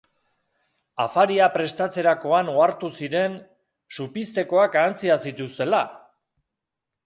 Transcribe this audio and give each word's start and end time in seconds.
Afaria 1.03 1.49
prestatzerakoan 1.57 2.49
ohartu 2.55 2.91
ziren... 3.01 3.37
supiztekoak 3.99 4.81
ahantziak 4.85 5.25
zituztela! 5.29 5.87